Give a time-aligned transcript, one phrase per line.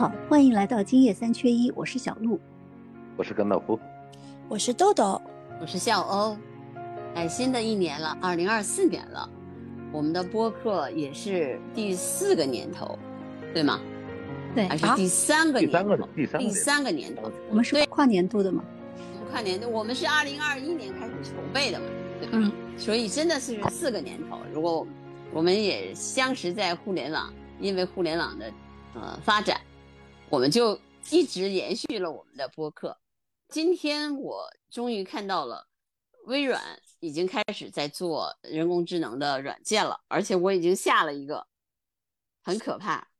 [0.00, 2.40] 好，欢迎来到今夜三缺一，我是小鹿，
[3.18, 3.78] 我是甘道夫，
[4.48, 5.20] 我是豆豆，
[5.60, 6.34] 我是笑欧。
[7.14, 9.28] 哎，新的一年了，二零二四年了，
[9.92, 12.98] 我们的播客也是第四个年头，
[13.52, 13.78] 对吗？
[14.54, 16.08] 对，还是第三个第三个年头？
[16.16, 18.64] 第三个第三个年头，我们是跨年度的嘛？
[18.96, 21.84] 我们跨年度，我们是二零二一年开始筹备的嘛，
[22.18, 22.38] 对吧？
[22.40, 24.38] 嗯，所以真的是四个年头。
[24.50, 24.86] 如果
[25.30, 28.50] 我们也相识在互联网，因为互联网的
[28.94, 29.60] 呃发展，
[30.30, 30.80] 我们就
[31.10, 32.96] 一直延续了我们的播客。
[33.48, 35.66] 今天我终于看到了
[36.26, 41.48] 微软已经开始在做人工智能的软件了，而且我已经下了一个，
[42.44, 43.10] 很可怕。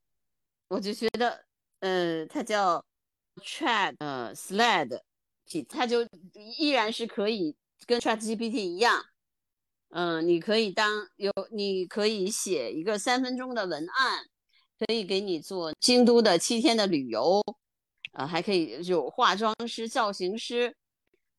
[0.69, 1.45] 我就觉得，
[1.81, 2.85] 呃，它叫
[3.43, 5.03] Chat 呃，Sled，
[5.69, 7.57] 它就依然是可以
[7.87, 9.05] 跟 Chat GPT 一样，
[9.89, 14.30] 嗯、你可以当有，你可以写一个三分钟的文案，
[14.87, 17.43] 可以给你做京都的七天的旅游，
[18.13, 20.75] 呃，还可以有化妆师、造型师，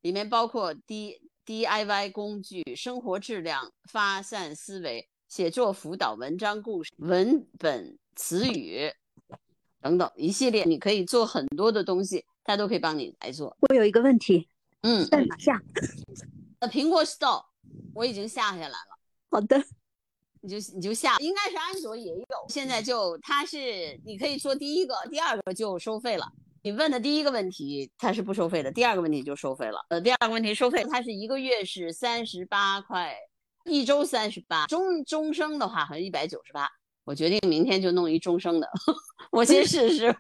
[0.02, 8.94] 里面包括 D DIY 工具、生活质量、发散思维、写作辅导、文章故事、文本词语
[9.82, 13.58] 等等一系列，你可以做很多的东西，他都可以帮你来做。
[13.62, 14.48] 我有一个问题，
[14.82, 15.60] 嗯，在哪下？
[16.60, 17.44] 呃，苹果 Store
[17.96, 19.00] 我已经下下来了。
[19.32, 19.64] 好的，
[20.42, 22.26] 你就你就下，应该是安卓也有。
[22.50, 26.28] 现在就它是你可以做第一个，第二个就收费了。
[26.64, 29.84] 你问的第一个问题它是不收费的，第二个问题就收费了。
[29.90, 33.16] 呃，第二个问题收费，它是一个月是三十八块，
[33.66, 36.70] 一周三十八，终终生的话好像一百九十八。
[37.04, 38.70] 我决定明天就弄一终生的，
[39.32, 40.16] 我先试试。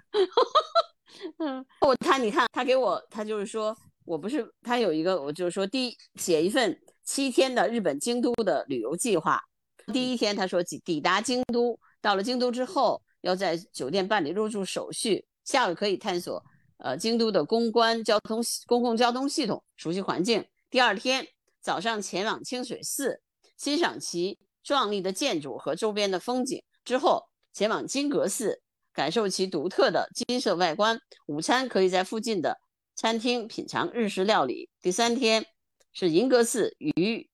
[1.37, 3.75] 嗯，我他你看他给我，他就是说
[4.05, 9.43] 我不是他有一个，我就是说第一写一份七天的日本京都的旅游计划。
[9.91, 16.43] 第一天他说抵抵达京都，到了京都之后要在酒店办理入住手续，下午可以探索
[16.77, 20.45] 呃京都的公关交通公共交通系统，熟悉环境。
[20.69, 21.27] 第二天
[21.59, 23.21] 早上前往清水寺，
[23.57, 28.61] 欣赏其壮丽的建筑和周边的风景，之后前往金阁寺，
[28.93, 30.99] 感受其独特的金色外观。
[31.27, 32.59] 午餐可以在附近的
[32.95, 34.69] 餐厅品尝日式料理。
[34.81, 35.45] 第三天
[35.93, 37.29] 是银阁寺与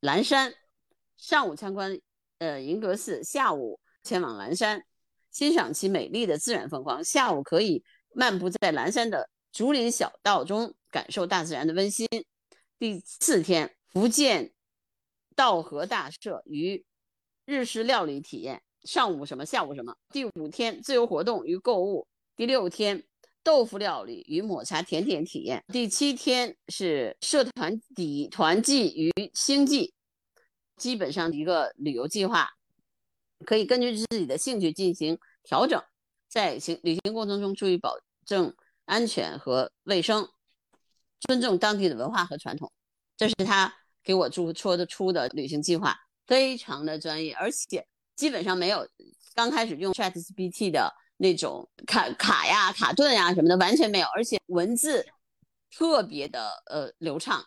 [0.00, 0.54] 蓝山，
[1.16, 1.98] 上午参观
[2.38, 4.84] 呃银阁寺，下午前往蓝山，
[5.30, 7.02] 欣赏其美丽的自然风光。
[7.02, 7.82] 下午可以
[8.14, 12.06] 漫步在蓝山的竹林小道中，感受大自然的温馨。
[12.78, 14.52] 第四天，福建
[15.34, 16.84] 道和大社与
[17.46, 19.96] 日式料理体验，上午什么，下午什么。
[20.10, 22.06] 第五天，自由活动与购物。
[22.36, 23.04] 第六天，
[23.42, 25.64] 豆腐料理与抹茶甜点体验。
[25.68, 29.94] 第七天是社团底团季与星际，
[30.76, 32.50] 基本上一个旅游计划，
[33.44, 35.82] 可以根据自己的兴趣进行调整，
[36.28, 37.96] 在行旅行过程中注意保
[38.26, 40.28] 证安全和卫生，
[41.20, 42.72] 尊重当地的文化和传统。
[43.16, 45.96] 这是他给我出说的出的旅行计划，
[46.26, 47.86] 非常的专业，而且
[48.16, 48.88] 基本上没有
[49.34, 55.06] 刚开始用 ChatGPT 的那种卡卡呀、卡顿呀什么的，完全没有，而且文字
[55.70, 57.44] 特别的呃流畅。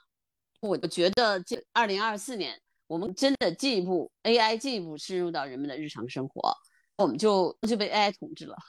[0.59, 6.53] 我觉得这二零二四年，我们真的进一步 AI 进一步深入到人们的日常生活，
[6.97, 8.55] 我们就就被 AI 统治了。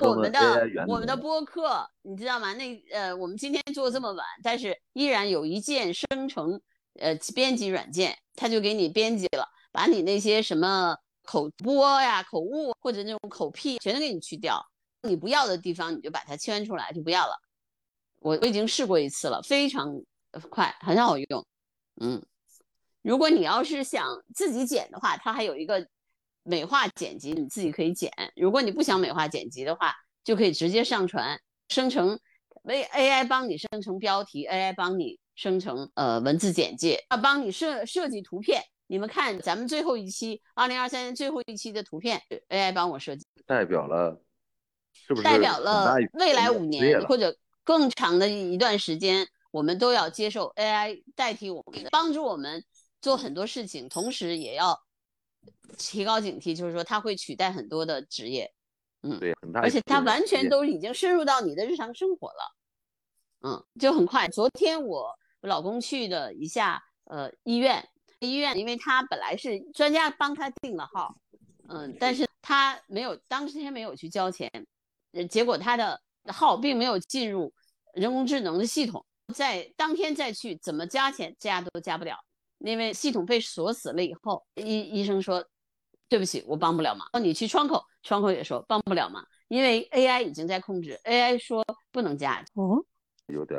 [0.00, 2.54] 我们的我们的播客，你知道吗？
[2.54, 6.60] 那呃，我们今天做这么晚，但是依然有一键生成
[7.00, 14.64] 呃编辑软件，它就给你编辑了，把你那些什么口播呀、口误或者那种口癖全都给你去掉，
[15.02, 17.36] 你不要的地方你就把它圈出来，就不要了。
[18.20, 19.92] 我我已经试过一次了，非常
[20.50, 21.46] 快，很好用。
[22.00, 22.22] 嗯，
[23.02, 25.86] 如果你要是想自己剪的话，它还有一个
[26.42, 28.10] 美化剪辑，你自己可以剪。
[28.36, 29.94] 如果你不想美化剪辑的话，
[30.24, 32.18] 就可以直接上传生成
[32.62, 38.62] 为 AI 帮你生成标题，AI 帮你生成呃文字简介，它帮你设设计图片。
[38.86, 44.20] 你们看咱们最后一期，二零二三年最后一期的图片，AI 帮我设计，代表了，
[44.92, 47.34] 是不是代表了未来五年或者
[47.64, 52.64] 更长的一段时间，我们都要接受 AI 代替我们的，帮助我们
[53.00, 54.82] 做很多事情，同时也要
[55.78, 58.52] 提高警惕，就是说它会取代很多的职业，
[59.02, 62.56] 嗯对很大而且它完全都已经深入到你的日常生活了，
[63.42, 64.26] 嗯，就很快。
[64.28, 67.86] 昨天我我老公去的一下呃医院，
[68.20, 71.14] 医院因为他本来是专家帮他订了号，
[71.68, 74.50] 嗯，但是他没有当天没有去交钱，
[75.12, 77.52] 呃，结果他的号并没有进入
[77.94, 82.16] 人工智能的系统，在当天再去怎么加钱加都加不了，
[82.58, 85.44] 因为系统被锁死了以后，医医生说。
[86.08, 87.08] 对不起，我帮不了忙。
[87.24, 92.44] 你去窗口窗口也说帮不了忙，因为 AI 已经在控制，AI 说不能加。
[92.52, 92.84] 哦，
[93.28, 93.58] 有点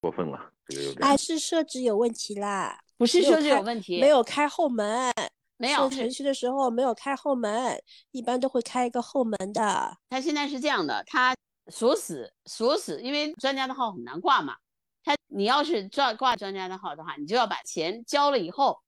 [0.00, 1.04] 过分了，这个有点。
[1.04, 5.12] 还是设置有问题啦，不是设置有问题，没有开后门。
[5.56, 7.76] 没有设程序的时候没有开后门，
[8.12, 9.98] 一般都会开一个后门的。
[10.10, 11.34] 他现在是这样的，他
[11.72, 14.54] 锁死锁死，因为专家的号很难挂嘛。
[15.02, 18.78] 他你要是挂挂专家的号的话，你就要把钱交了以后，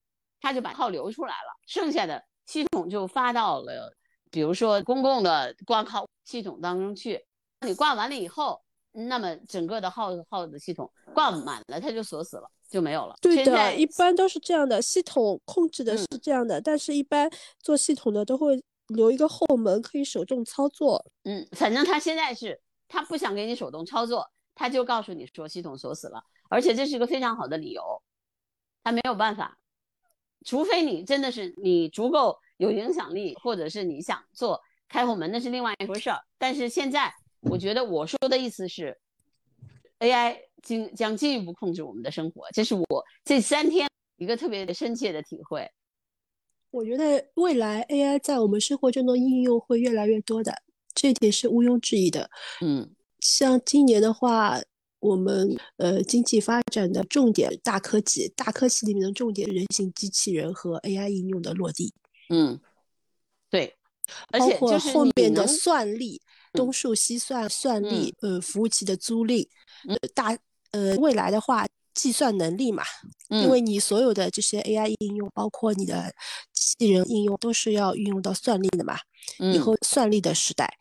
[0.41, 3.93] 他就把号留出来了，剩下的系统就发到了，
[4.31, 7.25] 比如说公共的挂号系统当中去。
[7.61, 8.61] 你挂完了以后，
[8.93, 12.49] 那么整个的号号的系统挂满了，它就锁死了。
[12.69, 13.15] 就没有了。
[13.21, 17.31] 对的，一般都是这样的，系统控制的是这样的，但是一般
[17.61, 21.05] 做系统的都会留一个后门，可以手动操作。
[21.25, 28.03] 嗯，反正他现在是他不想给你手动操作，他就告诉你说系统锁死了，而且这是一个非常好的理由，
[28.83, 29.59] 他没有办法，
[30.45, 36.21] 除非你真的是你足够有影响力，或者是你想做开后门，那是另外一回事儿。
[36.39, 38.99] 但是现在我觉得我说的意思是
[39.99, 40.39] ，AI。
[40.63, 45.69] 将将进一步控制我们的生活，这是我这三天一个特别深切的体会。
[46.71, 50.55] 我觉得未来 AI 在我们生活中的应用会越来越多的，
[50.95, 52.31] 这一点是毋庸置疑的。
[52.61, 52.89] 嗯，
[53.23, 54.61] 像今年的话，
[54.99, 61.95] 我们呃经济发展的重点大科技，大科技里面的重点人形机器人和 AI 应用的落地。
[62.29, 62.61] 嗯，
[63.49, 63.77] 对，
[64.33, 66.21] 而且包括后面的算力、
[66.53, 69.49] 东数西算算力，呃，服务器的租赁，
[69.89, 70.37] 呃大。
[70.73, 72.83] 呃，未来的话，计算能力嘛，
[73.29, 76.11] 因为你所有的这些 AI 应用，包括你的
[76.51, 78.97] 机器人应用，都是要运用到算力的嘛。
[79.53, 80.79] 以后算力的时代，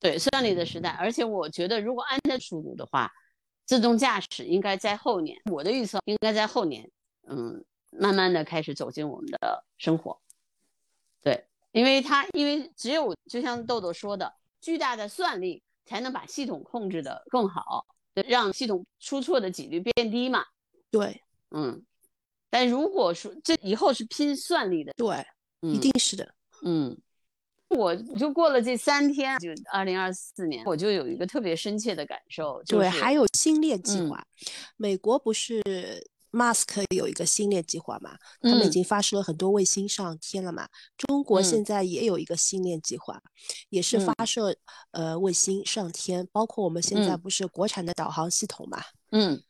[0.00, 0.90] 对算力的时代。
[0.90, 3.10] 而且我觉得，如果按照速度的话，
[3.64, 6.90] 自动驾驶应该在后年，我的预测应该在后年，
[7.28, 10.20] 嗯，慢慢的开始走进我们的生活。
[11.22, 17.86] 对，因为它因为只有就像豆豆说的，巨大的算力才能把系统控制的更好。
[18.26, 20.44] 让系统出错的几率变低嘛？
[20.90, 21.22] 对，
[21.52, 21.80] 嗯，
[22.50, 25.24] 但如果说这以后是拼算力的，对，
[25.60, 26.34] 一定是的，
[26.64, 26.98] 嗯，
[27.68, 34.24] 我就过了这三天，就二零二四年，我就有一个特别深切的感受，对，还有星链计划，
[34.76, 35.62] 美国不是。
[36.30, 38.18] Mask 有一个星链计划嘛？
[38.42, 40.68] 他们已经发射了很多卫星上天了嘛？
[40.98, 43.18] 中国现在也有一个星链计划，
[43.70, 44.54] 也是发射
[44.90, 48.78] 呃卫星上天，包括我们现在不是国产的导航系统嘛？
[49.10, 49.42] 嗯，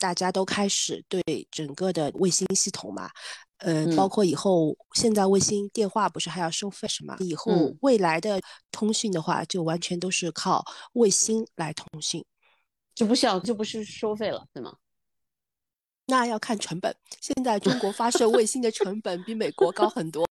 [0.00, 3.10] 大家都开始对整个的卫星系统嘛，
[3.58, 7.14] 呃，包括以后现在卫星电话不是还要收费什么？
[7.20, 7.52] 以后
[7.82, 8.40] 未来的
[8.72, 10.64] 通讯的话，就完全都是靠
[10.94, 12.24] 卫星来通讯，
[12.94, 14.74] 就不需要就不是收费了，对吗？
[16.06, 16.96] 那要看成本。
[17.20, 20.26] 现在中国发射卫星的成本比美国高很多。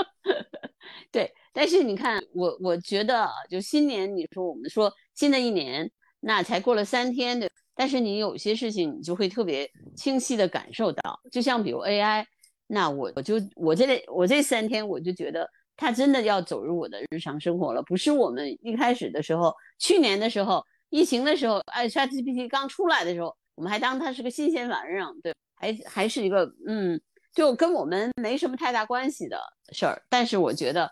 [1.10, 5.90] 对，但是你看，我我觉得，就新年，你说我们说新的一年，
[6.20, 12.24] 那才过了三天的，但是你有些事情，你就会特别清晰的感受到，就像比如 AI，
[12.66, 23.36] 那我我就我这我这三天，我就觉得它真的要走入我的日常生活了，不是我们一开始的时候，去年的时候，疫情的时候，哎，ChatGPT 刚出来的时候。
[23.56, 27.00] 我们还当它是个新鲜玩意儿，对，还还是一个嗯，
[27.32, 29.40] 就跟我们没什么太大关系的
[29.72, 30.02] 事儿。
[30.10, 30.86] 但是我觉得，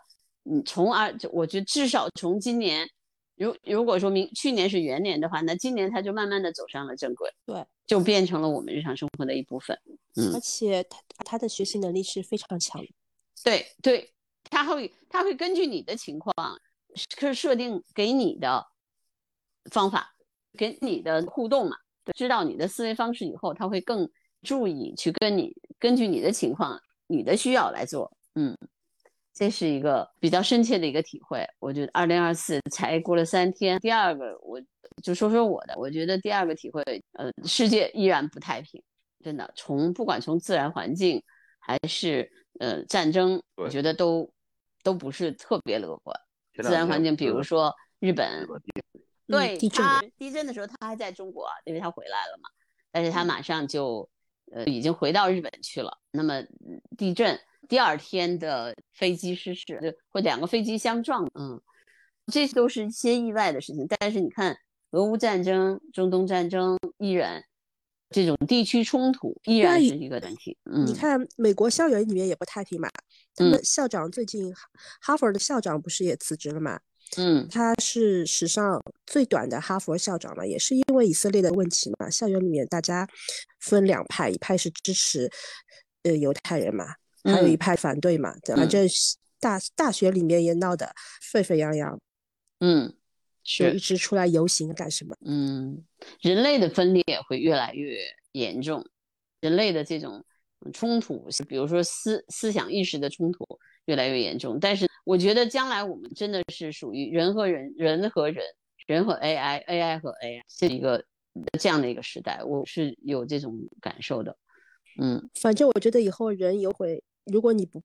[0.50, 2.88] 嗯，从而就我觉得至少从今年，
[3.36, 9.78] 如如果说明去年是元年的话，那今年它就慢慢的走上了正轨，对，就变成了我们日常生活的一部分。
[10.16, 12.88] 嗯，而且他他的学习能力是非常强的，
[13.42, 14.12] 对对，
[14.44, 16.34] 他会他会根据你的情况，
[16.94, 18.64] 是设定给你的
[19.70, 20.14] 方法，
[20.56, 21.76] 给你的互动嘛。
[22.14, 24.08] 知道你的思维方式以后，他会更
[24.42, 28.14] 注意去跟你根据你的情况、你的需要来做。
[28.34, 28.56] 嗯，
[29.34, 31.44] 这是一个比较深切的一个体会。
[31.58, 34.60] 我觉得二零二四才过了三天，第二个我
[35.02, 35.74] 就说说我的。
[35.76, 38.82] 我觉得第二个体会，呃，世界依然不太平，
[39.22, 39.52] 真的。
[39.56, 41.22] 从不管从自然环境
[41.58, 44.30] 还是呃战争，我觉得都
[44.82, 46.18] 都不是特别乐观。
[46.62, 48.46] 自然环境，比如说日本。
[49.26, 52.50] 对他地震的时候，他还在中国，因为他回来了嘛。
[52.92, 54.06] 但是他马上就，
[54.52, 55.98] 呃，已经回到日本去了。
[56.10, 56.42] 那么
[56.98, 61.60] 地震第二天的飞机失事，就或两个飞机相撞，嗯，
[62.26, 63.86] 这都是一些意外的事情。
[63.88, 64.56] 但是你看，
[64.90, 67.42] 俄乌战争、中东战争依然
[68.10, 70.56] 这种地区冲突依然是一个问题。
[70.64, 72.88] 嗯，你看美国校园里面也不太平嘛。
[73.34, 74.54] 他们校长最近
[75.00, 76.78] 哈佛的校长不是也辞职了嘛？
[77.16, 82.08] 嗯，他是史上最短的哈佛校长嘛，也是因为以色列的问题嘛。
[82.08, 83.06] 校园里面大家
[83.60, 85.30] 分两派，一派是支持
[86.04, 86.86] 呃犹太人嘛，
[87.24, 88.34] 还有一派反对嘛。
[88.56, 88.86] 反正
[89.40, 92.00] 大大学里面也闹得沸沸扬扬，
[92.60, 92.94] 嗯，
[93.42, 95.14] 是一直出来游行干什么？
[95.24, 95.84] 嗯，
[96.20, 97.98] 人类的分裂会越来越
[98.32, 98.86] 严重，
[99.40, 100.24] 人类的这种
[100.72, 103.44] 冲突，比如说思思想意识的冲突
[103.84, 104.58] 越来越严重。
[104.58, 108.42] 但是我觉得将来我们真的是属于人和人、人和人、
[108.86, 111.04] 人和 AI、AI 和 AI 是一个
[111.60, 114.34] 这样的一个时代，我是有这种感受的。
[114.98, 117.82] 嗯，反正我觉得以后人也会，如果你不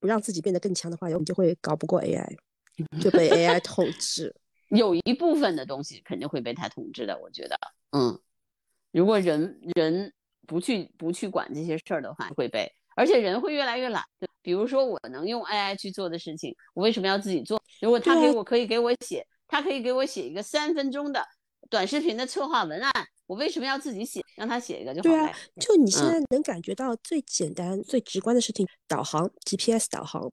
[0.00, 2.36] 不让自己变得更强的话，你就会搞不过 AI，
[3.00, 4.34] 就被 AI 统治。
[4.68, 7.58] 有一部分的东西肯定会被它统治的，我觉得，
[7.92, 8.18] 嗯，
[8.92, 10.12] 如果人人
[10.46, 14.04] 不去不去管这些事儿的话，会被，而且人会越来越懒。
[14.42, 17.62] 比如说，我能用 AI 去做的事情，我为什么要自己做？
[17.80, 21.26] 如果他给我可以给我写，他可以给我写一个三分钟的
[21.68, 22.92] 短视频的策划文案。
[23.26, 24.22] 我为什么要自己写？
[24.36, 25.22] 让他写一个就好了。
[25.22, 30.30] 对啊，就你现在能感觉到最简单、最直观的事情，导航 GPS 导航。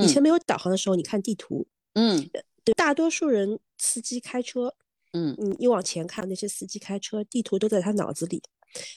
[0.00, 2.24] 以前没有导航的时候，你看地图，嗯，
[2.62, 4.72] 对大多数人司机开车，
[5.12, 8.40] 嗯，你你往前看，那些司机开车，地图都在他脑子里，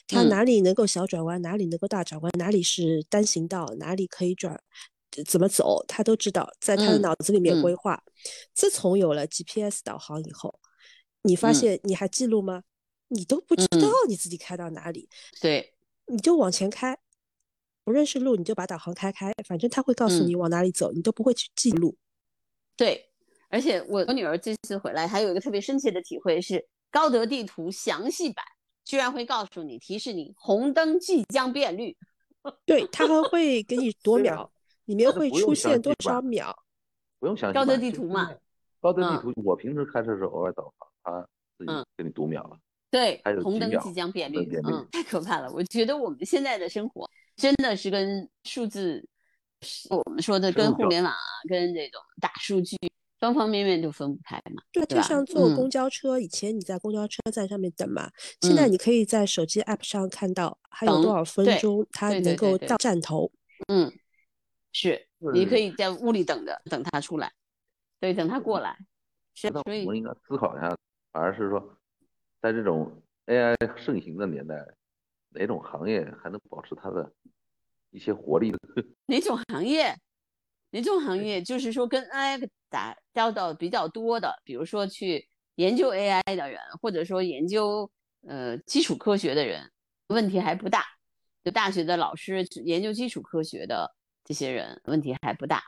[0.06, 4.62] 他哪里能够小转弯，哪里能够大转弯，哪里是单行道，哪里可以转，
[5.26, 8.00] 怎么走，他都知道，在他的脑子里面规划。
[8.54, 10.59] 自从有了 GPS 导航以后，
[11.22, 12.64] 你发现你还记录吗？
[13.12, 15.08] 你都不知道你自己开到哪里，
[15.40, 15.74] 对，
[16.06, 16.96] 你就往前开，
[17.82, 21.96] 不认识路你就把导航开开，反正他会告诉你往哪里走，你都不会去记录。
[22.76, 23.10] 对，
[23.48, 28.44] 而且我我女儿这次回来还有一个特别深切的体会是，高德地图详细版
[28.84, 31.96] 居然会告诉你提示你红灯即将变绿，
[32.64, 34.52] 对，它还会给你多秒，
[34.84, 36.56] 里面会出现多少秒，
[37.18, 37.54] 不用详细。
[37.54, 38.32] 高德地图嘛，
[38.80, 41.26] 高德地图，我平时开车时候偶尔导航，它
[41.58, 42.58] 自己给你读秒了。
[42.90, 45.50] 对，红灯即将变绿，嗯，太可怕了。
[45.52, 49.08] 我觉得我们现在的生活真的是跟数字，
[49.90, 52.76] 我们说的跟互联网啊，跟这种大数据
[53.20, 54.62] 方方面面都分不开嘛。
[54.72, 63.30] 对，就像坐公交车，以前你在公交车站上面等嘛，现在你可以在手机 app 上看到还有多少分钟，它能够到站头。
[63.68, 63.92] 嗯，
[64.72, 67.30] 是，你可以在屋里等着，等他出来，
[68.00, 68.76] 对，等他过来。
[69.32, 70.76] 所以，我们应该思考一下，反
[71.12, 71.76] 而是说。
[72.42, 74.66] 在这种 AI 盛行的年代，
[75.28, 77.12] 哪种行业还能保持它的
[77.90, 78.50] 一些活力？
[79.04, 79.94] 哪种行业？
[80.70, 81.42] 哪种行业？
[81.42, 87.90] 就是说跟 AI 打交道比较多的，比如说去研究 AI 的人，或者说研究
[88.26, 89.70] 呃基础科学的人，
[90.06, 90.82] 问题还不大。
[91.44, 95.62] 就大学的老师研究基础科学的这些人，问题还不大。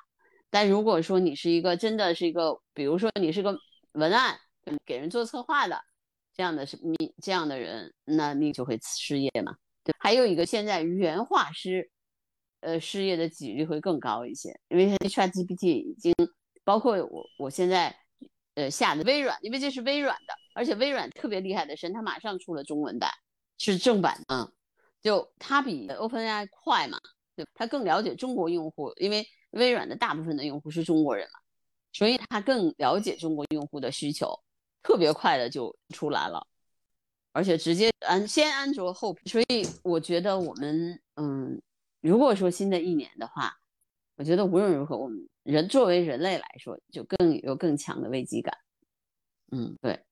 [0.48, 3.58] 但如果说你是一个真的是一个，比如说你是个
[3.92, 4.38] 文案
[4.84, 5.80] 给人做策划的。
[6.34, 9.54] 这样的是你这样的人，那你就会失业嘛？
[9.84, 11.90] 对，还有一个现在原画师，
[12.60, 16.14] 呃，失业的几率会更高一些，因为 ChatGPT 已经
[16.64, 17.94] 包括我我现在
[18.54, 23.10] 呃下的微软，因为这是微软的，而且微软特别厉害的是，它马上出了中文版，
[23.58, 24.50] 是正版啊，
[25.02, 26.98] 就它比 OpenAI 快嘛，
[27.36, 31.40] 对，它更了解中国用户，因为微软的大部分的用户是中国人嘛，
[31.92, 34.34] 所以它更了解中国用户的需求。
[34.82, 36.46] 特别快的就出来了，
[37.32, 41.62] 而且直接安先安卓后，所以我觉得我们嗯，
[42.00, 43.58] 如果说新的一年的话，
[44.16, 48.58] 我觉得无论如何，我们人作为人类来说，就更有更强的危机感。
[49.52, 50.04] 嗯，对，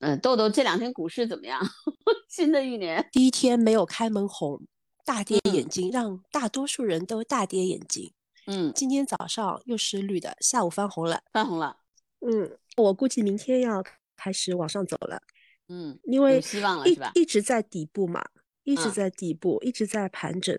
[0.00, 1.60] 嗯，豆豆这两天股市怎么样？
[2.28, 4.60] 新的一年第一天没有开门红，
[5.04, 8.12] 大跌眼镜，让大多数人都大跌眼镜。
[8.46, 11.78] 嗯，今天早上又是绿的，下午翻红了，翻红了。
[12.20, 13.82] 嗯，我估计明天要。
[14.20, 15.18] 开始往上走了，
[15.68, 17.10] 嗯，因为希望了是吧？
[17.14, 18.22] 一直在底部嘛，
[18.64, 20.54] 一直在底部，一直在盘整，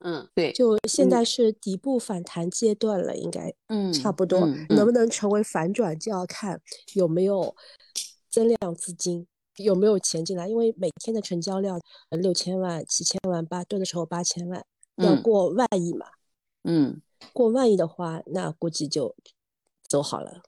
[0.00, 6.60] 嗯，对，就现在是底部反弹阶段了，应该，嗯，差不多，能不能成为反转，就要看
[6.94, 7.54] 有没有
[8.28, 9.24] 增量资金，
[9.58, 14.64] 有没有钱进来，因为每天的成交量六千万、七千万、八多的时候八千万，
[14.96, 16.06] 要过万亿嘛，
[16.64, 17.00] 嗯，
[17.32, 19.14] 过万亿的话，那估计就
[19.86, 20.42] 走好了。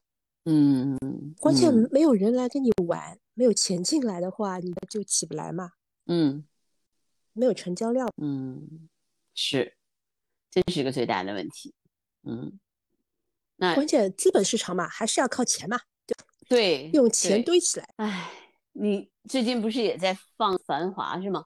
[0.44, 0.98] 嗯，
[1.38, 5.72] 关键没有人来跟你玩，没有钱进来的话，你就起不来嘛。
[6.06, 6.44] 嗯，
[7.32, 8.08] 没有成交量。
[8.16, 8.88] 嗯，
[9.34, 9.76] 是，
[10.50, 11.74] 这是一个最大的问题。
[12.22, 12.58] 嗯，
[13.56, 16.16] 那关键资本市场嘛，还是要靠钱嘛，对
[16.48, 17.88] 对，用钱堆起来。
[17.96, 18.30] 哎，
[18.72, 21.44] 你最近不是也在放《繁华》是吗？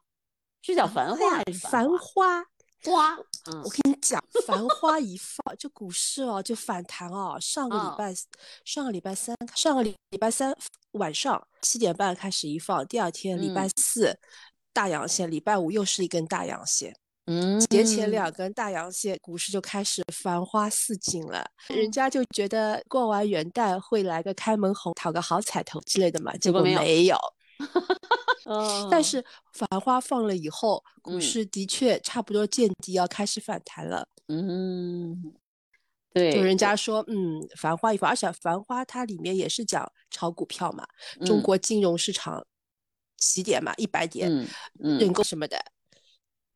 [0.62, 2.40] 是叫《繁华》还是《繁花》？
[2.84, 3.18] 花，
[3.62, 7.36] 我跟你讲，繁花一放，就股市哦，就反弹哦。
[7.40, 8.14] 上个礼拜，
[8.64, 10.56] 上个礼拜三，上个礼礼拜三
[10.92, 14.18] 晚上七点半开始一放，第二天礼拜四
[14.72, 16.96] 大阳线，礼拜五又是一根大阳线。
[17.26, 21.46] 嗯，节前两根大阳线，股市就开始繁花似锦了。
[21.68, 27.16] 人家就觉得过完元旦会来个开门红，讨个好彩头之类的嘛，结果没有。
[28.90, 34.06] 但是繁花放了以后，股市的确差不多见底，要开始反弹了。
[34.28, 35.34] 嗯，
[36.12, 36.74] 对，就人家。
[36.76, 40.86] 说，嗯，繁花一放，而且繁花它里面也是讲炒股票嘛，
[41.24, 42.44] 中国金融市场
[43.16, 44.30] 起点嘛，一百点
[44.74, 45.58] 认购什么的。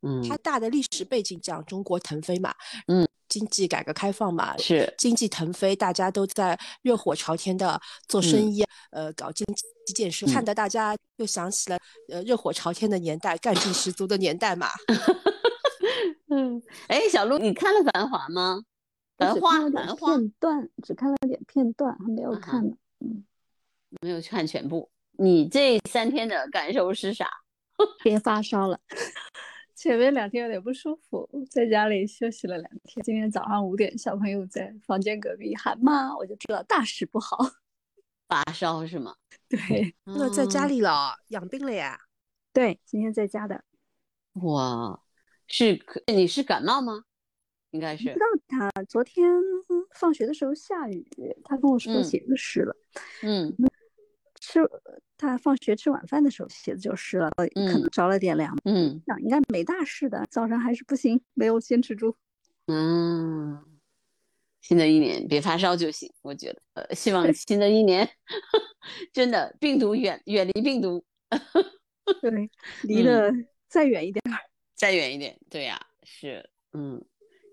[0.02, 2.54] 嗯，它大的历史背景讲中国腾飞嘛，
[2.86, 9.46] 嗯，经济改革开放嘛，是经济腾飞，大家都在热火朝天的做生意，呃，搞经
[9.86, 14.68] 济建设，看得大家又想起了呃热火朝天的年代，干劲十足的年代嘛。
[16.30, 18.62] 嗯，哎，小鹿，你看了《繁华》吗？
[19.16, 22.76] 繁华，繁华片段，只看了点片段，还没有看呢。
[23.00, 23.24] 嗯，
[24.02, 24.90] 没有看全部。
[25.18, 27.28] 你这三天的感受是啥？
[28.04, 28.78] 别发烧了。
[29.78, 33.00] 前面两天有点不舒服，在家里休息了两天。
[33.04, 37.38] 今天早上五点，小朋友在房间隔壁喊妈，我就知道大事不好，
[38.26, 39.14] 发烧是吗？
[39.48, 41.96] 对，那在家里了，养病了呀？
[42.52, 43.62] 对，今天在家的。
[44.42, 45.00] 哇，
[45.46, 47.04] 是你是感冒吗？
[47.70, 48.08] 应该是。
[48.08, 49.30] 不知道他昨天
[49.94, 51.06] 放学的时候下雨，
[51.44, 52.76] 他跟我说鞋子湿了。
[53.22, 53.54] 嗯。
[54.48, 54.60] 吃
[55.18, 58.56] 他放学吃晚饭的时候鞋子就湿了，可能着了点凉。
[58.64, 62.16] 嗯，想应该没大事的，早上还是不行，没有坚持住。
[62.66, 63.62] 嗯，
[64.62, 66.62] 新的一年别发烧就行，我觉得。
[66.74, 68.08] 呃，希望新的一年
[69.12, 71.04] 真的病毒远远离病毒。
[72.22, 72.50] 对，
[72.84, 73.30] 离得
[73.68, 74.22] 再远一点，
[74.74, 75.38] 再远一点。
[75.50, 77.04] 对呀，是，嗯，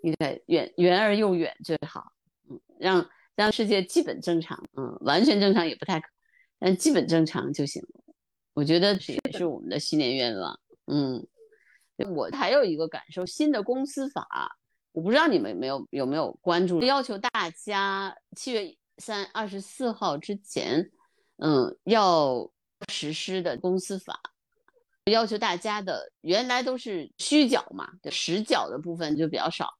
[0.01, 2.13] 应该远远而又远最好。
[2.49, 4.63] 嗯，让让世界基本正常。
[4.77, 6.07] 嗯，完全正常也不太可。
[6.65, 8.01] 但基本正常就行了，
[8.55, 10.59] 我觉得这也是我们的新年愿望。
[10.87, 11.23] 嗯，
[12.09, 14.57] 我还有一个感受，新的公司法，
[14.91, 20.89] 我不知道你们有没有有没有关注，要求大家七月三二十四号之前，
[21.37, 22.49] 嗯，要
[22.87, 24.19] 实施的公司法，
[25.03, 29.75] 要求大家的原来都是虚缴嘛，实缴的部分就比较少，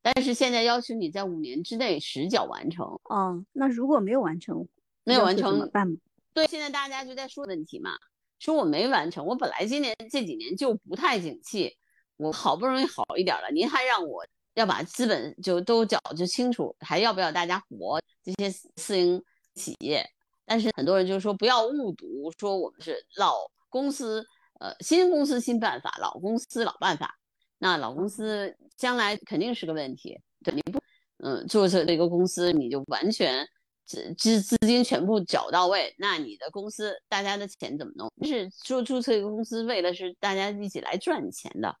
[0.00, 2.86] 但是现在要求你在五年之内实缴完成。
[3.02, 4.68] 哦，那如果没有完成，
[5.02, 5.98] 没有完成怎么办？
[6.32, 7.90] 对，现在大家就在说问题嘛，
[8.38, 11.76] 说我没完成，我本来今年这几年就不太景气，
[12.16, 19.22] 我好不容易好一点了，您还让我要把资本就都缴就清楚，还要不要大家活这些私营
[19.54, 20.04] 企业？
[20.46, 23.34] 但是很多人就说不要误读，说我们是老
[23.68, 24.24] 公司，
[24.60, 27.18] 呃，新公司新办法，老公司老办法，
[27.58, 30.80] 那老公司将来肯定是个问题，对，你不，
[31.18, 33.46] 嗯，注册这个公司你就完全。
[33.84, 38.12] 资资资金全部缴到位，那你的公司大家的钱怎么弄？
[38.22, 41.76] 是说注册一个公司为了是大家一起来赚钱的，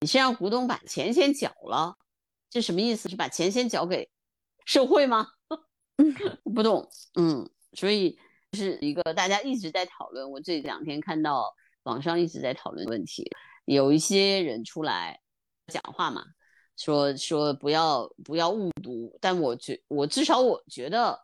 [0.00, 1.96] 你是让股东把钱先缴了，
[2.48, 3.08] 这什么意思？
[3.08, 4.08] 是把钱先缴给
[4.64, 5.28] 社会吗？
[6.54, 8.18] 不懂，嗯，所以
[8.54, 10.30] 是一个大家一直在讨论。
[10.30, 13.30] 我这两天看到网上一直在讨论问题，
[13.64, 15.20] 有一些人出来
[15.66, 16.24] 讲话嘛，
[16.76, 21.20] 说说不要不要误读，但我觉我至少我觉得。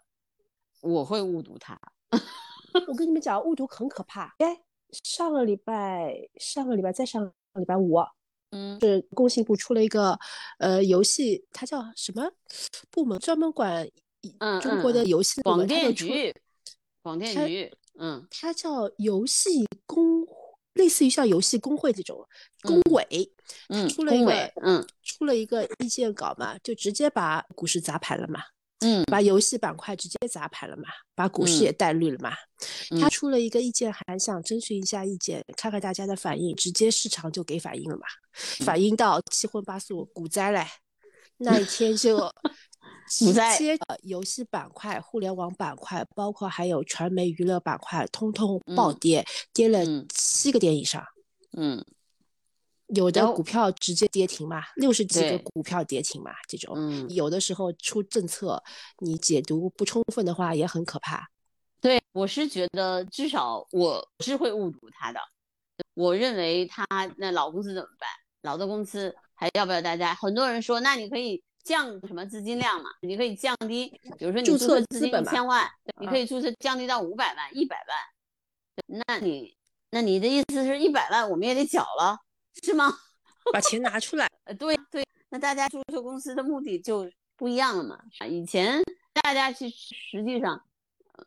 [0.83, 1.79] 我会误读它。
[2.89, 4.35] 我跟你们讲，误读很可怕。
[4.39, 4.63] 哎，
[5.05, 7.99] 上个礼拜，上个礼拜再上个礼拜五，
[8.53, 10.19] 嗯，是工信部出了一个
[10.59, 12.33] 呃游戏，它叫什么
[12.91, 13.19] 部门？
[13.19, 13.87] 专门管
[14.63, 16.35] 中国的游戏广电局。
[17.03, 20.27] 广电局，嗯，它叫游戏工，
[20.75, 22.27] 类似于像游戏工会这种
[22.63, 23.33] 工委，
[23.69, 28.41] 嗯，出了一个，嗯，出了一个意见稿嘛，就直接把股市砸盘了嘛。
[28.83, 32.33] 嗯，把游戏板块直接砸盘了嘛，把股市也带绿了嘛。
[32.99, 38.05] 他出了一个意见函，想征询一下意见，看看大家的反应，直接市场就给反应了嘛。
[38.65, 40.65] 反应到七荤八素，股灾嘞，
[41.37, 42.33] 那一天就
[43.11, 49.85] 直接游戏板块、互联网板块，包括还有传媒娱乐板块，通通暴跌，跌了
[50.41, 51.05] 七个点以上。
[51.57, 51.85] 嗯。
[52.93, 58.61] 有的股票直接跌停嘛，六十几个股票跌停嘛，这种，有的时候出政策，
[58.99, 61.31] 你解读不充分的话也很可怕。
[61.81, 65.21] 对，我是觉得至少我是会误读他的。
[65.95, 66.85] 我认为他
[67.17, 68.09] 那老公司怎么办？
[68.43, 70.13] 老的公司还要不要大家？
[70.17, 72.91] 很多人说，那你可以降什么资金量嘛？
[73.03, 79.05] 你可以降低，比如说你注册资金一千万，你可以注册降低到五百万、一百万。
[79.07, 79.57] 那你
[79.91, 82.19] 那你的意思是一百万我们也得缴了？
[82.63, 82.93] 是吗？
[83.53, 84.29] 把钱拿出来。
[84.45, 87.99] 呃，对对，那大家注册公司的目的就不一样了嘛。
[88.29, 88.83] 以前
[89.23, 90.63] 大家去实际上，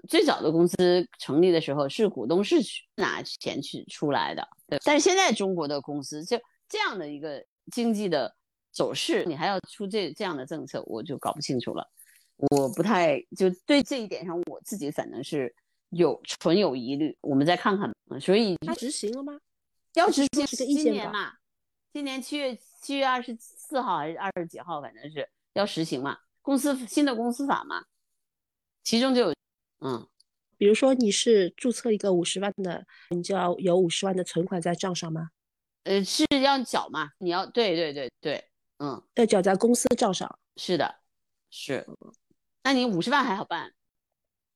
[0.07, 2.57] 最早的公司成立的时候是股东是
[2.95, 4.79] 拿钱去出来的，对。
[4.85, 8.33] 但是现在中国的公司就这样的一个经济的
[8.71, 11.89] 走势，你还要出这这样的政策，我就搞不清楚了。
[12.37, 15.53] 我不太就对这一点上，我自己反正是
[15.95, 17.17] 有存有疑虑。
[17.21, 19.39] 我们再看看，所以他执行了吗？
[19.93, 21.33] 要执行是个意见嘛？
[21.93, 26.17] 今年七月七月二十四号还是二十几号，反正是要实行嘛。
[26.41, 27.85] 公司新的公司法嘛，
[28.83, 29.35] 其中就有，
[29.79, 30.07] 嗯，
[30.57, 35.29] 比如说你是注册一个五十万的，你就要有五十万的存款在账上吗？
[35.83, 37.11] 呃，是要缴嘛？
[37.19, 40.39] 你要对对对对，嗯，要缴在公司账上。
[40.57, 40.95] 是的，
[41.49, 41.85] 是。
[42.63, 43.73] 那你五十万还好办，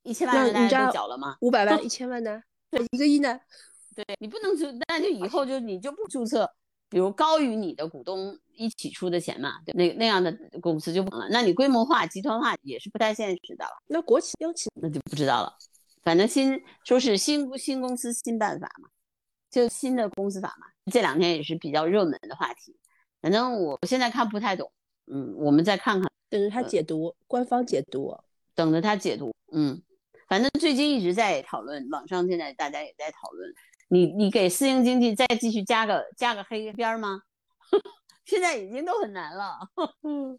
[0.08, 1.36] 一千万大家都缴了吗？
[1.41, 2.41] 五百万、一千万呢？
[2.91, 3.38] 一个亿呢？
[3.93, 6.50] 对你不能注，那就以后就你就不注册，
[6.88, 11.28] 比如高于你的股东一起出的钱嘛，那那样的公司就不了。
[11.30, 13.72] 那你规模化、集团化也是不太现实的了。
[13.88, 15.54] 那国企、央企那就不知道了。
[16.04, 18.88] 反正新说是新新公司新办法嘛，
[19.52, 22.74] 就新的公司法嘛，这两天也是比较热门的话题。
[23.22, 24.72] 反正我现在看不太懂，
[25.08, 28.15] 嗯，我们再看看，等着他解读，官方解读，
[28.56, 29.34] 等着他解读。
[29.52, 29.82] 嗯，
[30.28, 33.54] 反正最近一直在讨论，网上现在大家也在讨论。
[33.90, 37.22] 你你给私营经济再继续加个加个黑边吗？
[38.26, 39.58] 现在已经都很难了。
[40.04, 40.38] 嗯，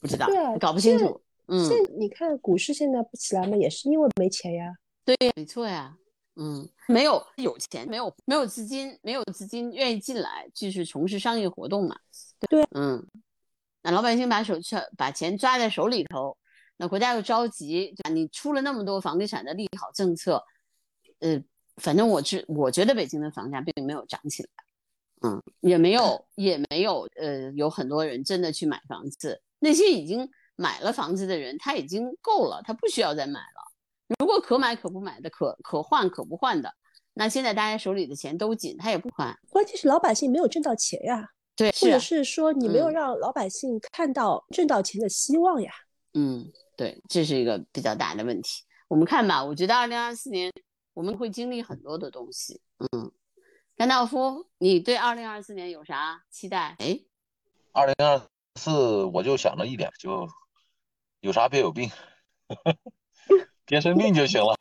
[0.00, 1.22] 不知道，对搞不清楚。
[1.46, 3.56] 嗯，现你看股市现在不起来吗？
[3.56, 4.72] 也是因为没钱呀。
[5.04, 5.96] 对，没错呀。
[6.34, 11.96] 嗯，没有有钱，没有没有资金，没有资金愿意进来继续从事商业活动嘛？
[12.48, 12.66] 对。
[12.72, 13.06] 嗯，
[13.82, 16.36] 那老百姓把手去把钱抓在手里头，
[16.80, 20.42] 那国家又着急，你出了那么多房地产的利好政策，
[21.20, 21.40] 呃。
[21.76, 24.48] 反正我知我觉得北京的房价并没有涨起来，
[25.22, 29.40] 嗯，也没有也没有，呃，有很多人真的去买房子。
[29.60, 34.16] 那些已经买了房子的人，他已经够了，他不需要再买了。
[34.18, 36.70] 如果可买可不买的，可可换可不换的，
[37.14, 39.34] 那现在大家手里的钱都紧，他也不换。
[39.48, 45.72] 关键是老百姓没有挣到钱呀，对，或者是说你没有让老百姓看到挣到钱的希望呀。
[46.12, 46.46] 嗯，
[46.80, 48.64] 对，这是一个比较大的问题。
[48.88, 50.50] 我们看吧，我觉得二零二四年。
[50.94, 53.12] 我们会经历很多的东西，嗯，
[53.76, 56.74] 甘道夫，你对二零二四年有啥期待？
[56.78, 56.98] 哎，
[57.72, 58.20] 二零二
[58.54, 60.26] 四我就想着一点，就
[61.20, 61.90] 有啥别有病，
[63.66, 64.56] 别生病就行了。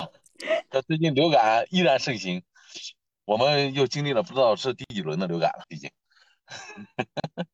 [0.69, 2.43] 这最近流感依然盛行，
[3.23, 5.89] 我们又经历了不知道是第几轮的流感了，已经。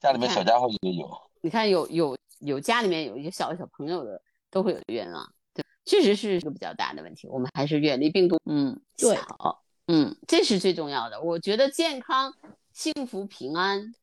[0.00, 4.20] 家里面小家伙也有，你看有有有家里面有一个小小朋友的
[4.50, 5.34] 都会有愿望。
[5.54, 5.64] 对。
[5.84, 11.20] 确实是一个比较大的问题，我们还是远离病毒，嗯，对，好，嗯，这是最重要的。
[11.20, 12.34] 我觉得健康、
[12.72, 13.94] 幸福、平安，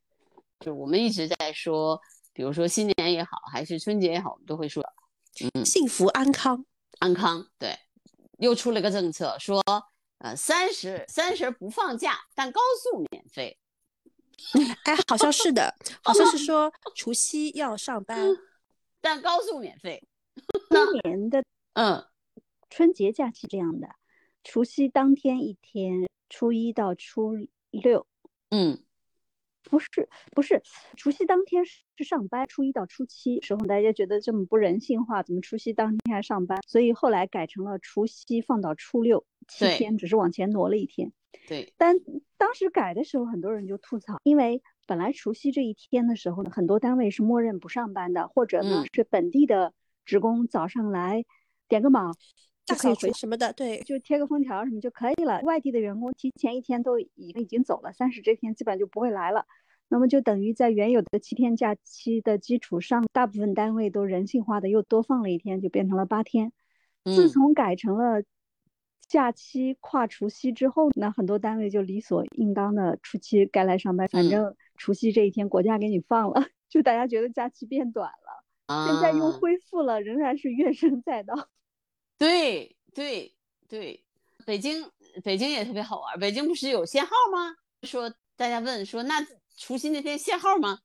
[0.62, 2.00] 就我们一直在说，
[2.32, 4.82] 比如说新年也好，还是春节也好，我们都会说，
[5.54, 6.66] 嗯，幸福安康，
[7.00, 7.46] 安康。
[7.60, 7.78] 对，
[8.38, 9.62] 又出了个政策，说，
[10.20, 13.58] 呃，三十三十不放假，但高速免费。
[14.86, 18.18] 哎，好像是的，好像是说除夕要上班，
[19.02, 20.04] 但高速免费。
[20.70, 21.44] 今年的。
[21.74, 22.06] 嗯，
[22.70, 23.90] 春节假期这样的，
[24.44, 27.34] 除夕当天一天，初一到初
[27.72, 28.06] 六。
[28.52, 28.84] 嗯，
[29.64, 29.88] 不是
[30.32, 30.62] 不是，
[30.96, 36.60] 除夕当天是上班，初一到初七时候大家觉得这么不人性化，怎么除夕当天还上班？
[36.68, 41.12] 所以后来改成了除夕放到初六，七天只是往前挪了一天。
[41.48, 41.96] 对，但
[42.38, 49.74] 当时改的时候，很多人就吐槽，因为本来除夕这一天的时候呢，很多单位是默认不上班的，或者呢是本地的
[50.06, 51.26] 职工早上来。
[51.70, 52.12] 点个卯
[52.66, 55.42] 就可以回什么的，对，就贴个封条什么就可以了。
[55.44, 59.48] 外地的员工提前一天都已经已经走了，三十这天基本就不会来了。
[59.88, 66.52] 那么就等于在原有的七天假期的基础上，大部分单位都人性化的又多放了一天，就变成了八天。
[67.06, 68.22] 自从改成了
[69.14, 78.88] 假期跨除夕之后，那很多单位就理所应当的初七该来上班，反正除夕这一天国家给你放了， 就大家觉得假期变短了。
[78.88, 81.48] 现在又恢复了，仍然是怨声载道。
[82.18, 83.36] 对对
[83.68, 84.04] 对，
[84.48, 84.84] 北京
[85.24, 86.20] 北京也特别好玩。
[86.20, 87.54] 北京不是有限号吗？
[87.84, 89.24] 说大家问说那
[89.56, 90.80] 除夕那天限号吗？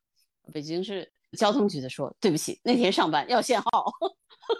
[0.53, 3.91] 北京市交通局的说对不起，那天上班要限号，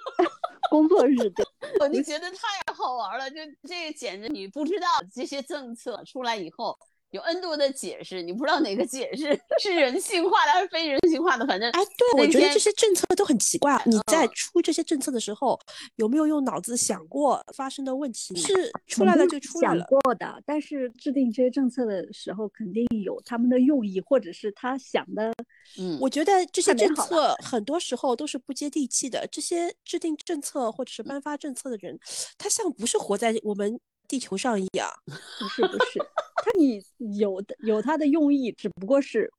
[0.71, 1.45] 工作日的。
[1.81, 6.79] 我就觉得太好玩了，就这个简直你不知道这些政策出来以后。
[7.11, 11.47] 有 N 多的解释，你不知道哪个解释是人性化的还是非人性化的。
[11.47, 13.81] 反正哎，对，我觉得这些政策都很奇怪。
[13.87, 15.59] 你在出这些政策的时候，
[15.97, 18.37] 有没有用脑子想过发生的问题？
[18.37, 19.79] 是出来了就出来了。
[19.79, 25.33] 想过的，但是制定这些政策的时候，肯定有他们的用意，或者是他想的。
[25.79, 29.27] 嗯，我觉得这些政策很多时候都是不接地气的。
[29.33, 31.99] 这些制定政策或者是颁发政策的人，
[32.37, 33.81] 他像不是活在我们。
[34.09, 34.91] 地球上一样，
[35.39, 35.99] 不 是不是，
[36.37, 36.83] 他你
[37.19, 39.31] 有的有他的用意，只不过是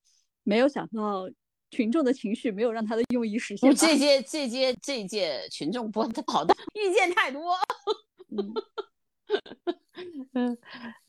[0.44, 1.30] 没有想到
[1.72, 3.76] 群众的情绪没有让他的用意实现。
[3.76, 7.56] 这届这届这届群众不好的意见太多。
[8.30, 8.54] 嗯
[10.34, 10.58] 嗯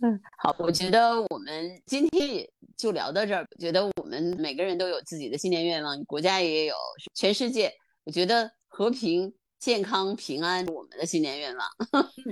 [0.02, 3.46] 嗯，好，我觉得我们今天也就聊到这儿。
[3.58, 6.74] 觉得我们每个人都有自己的新年愿望，国家也有，
[7.14, 7.72] 全世界，
[8.04, 9.32] 我觉得和平。
[9.60, 11.68] 健康平安，我们的新年愿望。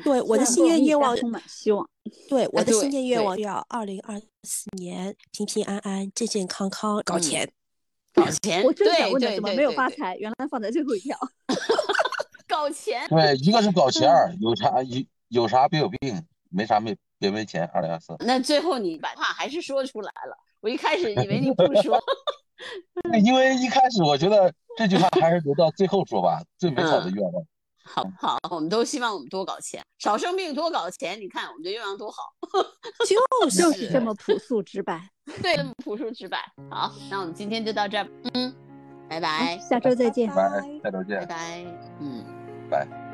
[0.03, 1.87] 对， 我的新年愿望充满希望。
[2.27, 7.47] 对，我的新年愿望要二零二四年平平安安、健健康康、搞钱，
[8.15, 8.65] 搞钱。
[8.67, 11.15] 我正想问的怎么没有发财，原来放在最后一条。
[12.49, 13.07] 搞钱。
[13.11, 14.09] 对，一个是搞钱，
[14.41, 17.69] 有啥有有啥别有病，没啥没别没钱。
[17.75, 18.17] 二零二四。
[18.21, 22.03] 那最后你把话还是说出来了，我一开始以为你不说。
[23.23, 27.45] 因为一开始我觉得这句话还是留到最后说吧，最美好的愿望。
[27.85, 31.19] 好好，我们都希望我们多搞钱，少生病，多搞钱。
[31.19, 32.23] 你看我们的愿望多好，
[33.51, 35.09] 就是这么朴素直白。
[35.43, 36.39] 对，这么朴素直白。
[36.71, 38.07] 好，那我们今天就到这儿。
[38.35, 38.55] 嗯，
[39.09, 40.29] 拜拜，下周再见。
[40.29, 40.35] 拜，
[40.83, 41.19] 下周见。
[41.21, 41.65] 拜拜。
[42.01, 42.25] 嗯，
[42.71, 43.08] 拜。